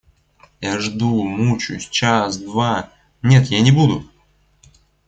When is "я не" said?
3.49-3.71